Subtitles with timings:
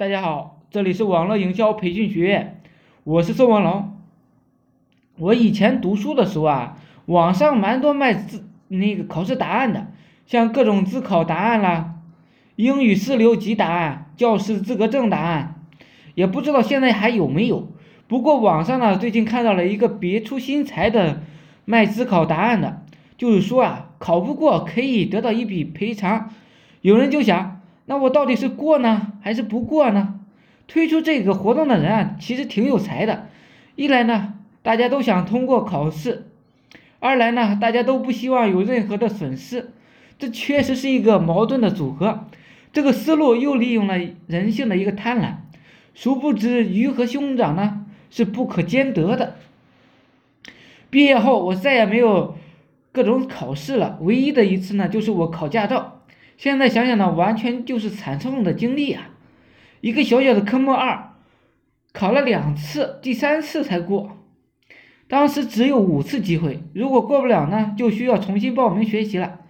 [0.00, 2.62] 大家好，这里是网络营销培训学院，
[3.04, 3.98] 我是宋文龙。
[5.18, 9.88] 我以前读书的时候啊，网上蛮多卖自那个考试答案的，
[10.24, 11.96] 像各种自考答案啦，
[12.56, 15.66] 英语四六级答案、教师资格证答案，
[16.14, 17.70] 也不知道现在还有没有。
[18.08, 21.20] 不过网上呢，最近看到了一个别出心裁的
[21.66, 22.86] 卖自考答案的，
[23.18, 26.30] 就是说啊，考不过可以得到一笔赔偿。
[26.80, 27.59] 有人就想。
[27.90, 30.20] 那我到底是过呢，还是不过呢？
[30.68, 33.26] 推出这个活动的人啊，其实挺有才的。
[33.74, 36.22] 一来呢，大家都想通过考试；
[37.00, 39.72] 二来呢，大家都不希望有任何的损失。
[40.20, 42.26] 这确实是一个矛盾的组合。
[42.72, 43.98] 这个思路又利用了
[44.28, 45.38] 人性的一个贪婪。
[45.92, 49.34] 殊不知，鱼和熊掌呢是不可兼得的。
[50.90, 52.36] 毕业后，我再也没有
[52.92, 53.98] 各种考试了。
[54.02, 55.96] 唯一的一次呢，就是我考驾照。
[56.40, 59.10] 现在想想呢，完全就是惨痛的经历啊！
[59.82, 61.12] 一个小小的科目二，
[61.92, 64.16] 考了两次，第三次才过。
[65.06, 69.40] 当时只有五次机会，如果过不了呢，就需要重新报名学习了。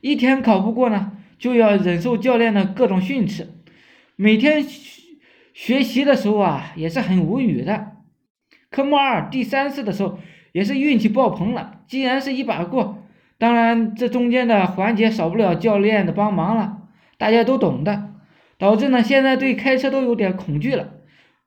[0.00, 3.46] 一天考不过呢，就要忍受教练的各种训斥。
[4.16, 4.66] 每天
[5.54, 7.92] 学习的时候啊，也是很无语的。
[8.70, 10.18] 科目二第三次的时候，
[10.50, 12.99] 也是运气爆棚了，竟然是一把过。
[13.40, 16.82] 当然，这中间的环节少不了教练的帮忙了，
[17.16, 18.12] 大家都懂的，
[18.58, 20.92] 导致呢现在对开车都有点恐惧了，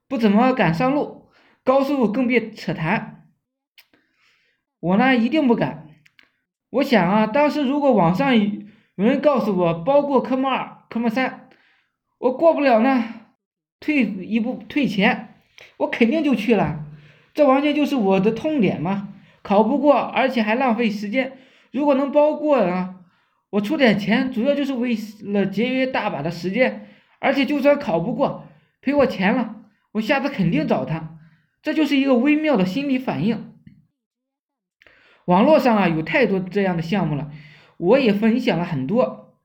[0.08, 1.28] 不怎么敢上路，
[1.62, 3.28] 高速更别扯谈。
[4.80, 5.86] 我呢一定不敢。
[6.70, 8.50] 我想啊，当时如果网上有
[8.96, 11.48] 人告诉我包过科目二、科目三，
[12.18, 13.04] 我过不了呢，
[13.78, 15.36] 退一步退钱，
[15.76, 16.86] 我肯定就去了。
[17.32, 19.10] 这完全就是我的痛点嘛，
[19.42, 21.38] 考不过，而且还浪费时间。
[21.74, 23.00] 如果能包过啊，
[23.50, 26.86] 我出点钱，主要就是为了节约大把的时间，
[27.18, 28.46] 而且就算考不过，
[28.80, 29.56] 赔我钱了，
[29.90, 31.18] 我下次肯定找他，
[31.64, 33.56] 这就是一个微妙的心理反应。
[35.24, 37.32] 网络上啊有太多这样的项目了，
[37.78, 39.40] 我也分享了很多。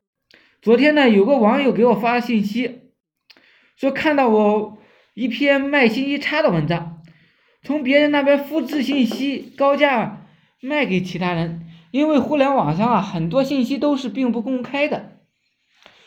[0.61, 2.91] 昨天呢，有个网友给我发信息，
[3.75, 4.77] 说看到我
[5.15, 7.01] 一篇卖信息差的文章，
[7.63, 10.27] 从别人那边复制信息，高价
[10.61, 11.65] 卖给其他人。
[11.91, 15.13] 因为互联网上啊，很多信息都是并不公开的，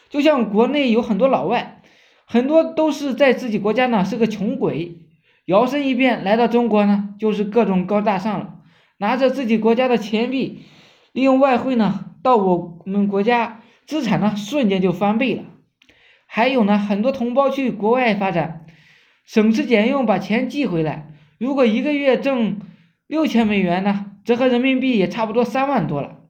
[0.09, 1.83] 就像国内有很多老外，
[2.25, 4.99] 很多都是在自己国家呢是个穷鬼，
[5.47, 8.55] 摇身一变来到中国呢就是各种高大上了，
[8.99, 10.65] 拿着自己国家的钱币，
[11.13, 15.43] 利用外汇呢到我们国家，资产呢瞬间就翻倍了。
[16.27, 18.65] 还有呢，很多同胞去国外发展，
[19.27, 22.61] 省吃俭用把钱寄回来，如果一个月挣
[23.09, 24.12] 六千美元呢？
[24.25, 26.21] 折合人民币也差不多三万多了，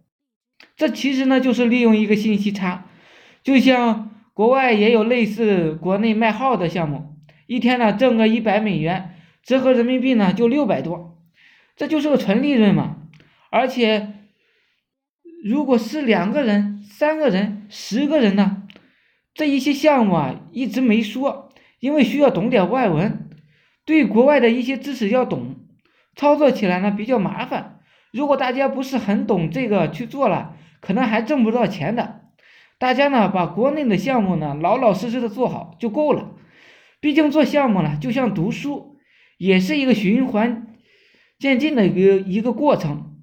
[0.77, 2.87] 这其实呢就是利用一个信息差，
[3.43, 7.17] 就像国外也有类似国内卖号的项目，
[7.47, 11.19] 一天呢挣个一百美元，折合人民币呢就六百多，
[11.77, 12.97] 这就是个纯利润嘛。
[13.51, 14.15] 而且
[15.45, 18.63] 如果是两个人、三个人、十个人呢，
[19.35, 23.29] 这一些项目啊一直没说，因为需要懂点外文，
[23.85, 25.57] 对国外的一些知识要懂，
[26.17, 27.81] 操作起来呢比较麻烦。
[28.13, 32.21] 如果大家不是很懂这个去做了，可能还挣不到钱的。
[32.79, 36.35] 大家呢，把国内的项目呢老老实实的做好就够了。
[37.01, 38.99] 毕竟做项目呢，就像读书，
[39.39, 40.67] 也是一个循环
[41.39, 43.17] 渐进的一个一个过程。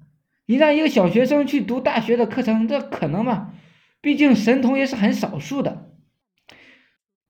[0.46, 3.52] 你让一个小学生去读大学的课程，这可能吗？
[4.00, 5.90] 毕竟神童也是很少数的。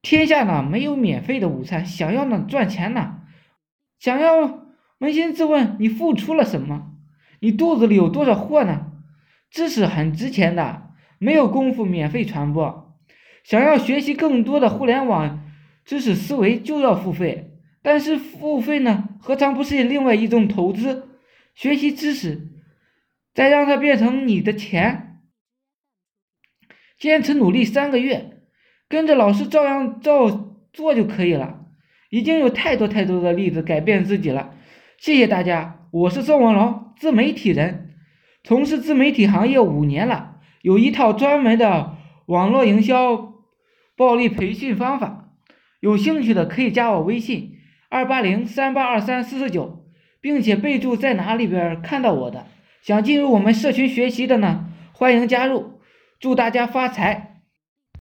[0.00, 3.18] 天下呢没有免费的午餐，想要呢赚钱呢，
[3.98, 4.66] 想要
[4.98, 6.92] 扪心自问，你付出了什么？
[7.40, 8.92] 你肚子里有多少货呢？
[9.50, 12.96] 知识很值钱的，没有功夫免费传播。
[13.42, 15.50] 想要学习更多的互联网
[15.84, 17.58] 知识思维，就要付费。
[17.82, 21.08] 但是付费呢，何尝不是另外一种投资？
[21.54, 22.48] 学习知识，
[23.34, 25.22] 再让它变成你的钱。
[26.98, 28.42] 坚持努力三个月，
[28.86, 31.64] 跟着老师照样照做就可以了。
[32.10, 34.54] 已经有太多太多的例子改变自己了。
[34.98, 37.96] 谢谢大家，我是宋文龙，自媒体人，
[38.44, 41.96] 从事自媒体行业五年了，有一套专门的
[42.26, 43.34] 网络营销
[43.96, 45.30] 暴力培训方法，
[45.80, 47.54] 有兴趣的可以加我微信
[47.88, 49.84] 二八零三八二三四四九，
[50.20, 52.46] 并且备注在哪里边看到我的，
[52.82, 55.80] 想进入我们社群学习的呢，欢迎加入，
[56.20, 57.29] 祝大家发财。